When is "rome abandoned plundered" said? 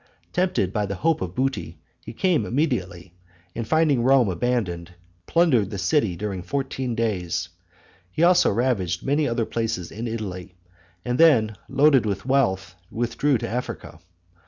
4.01-5.69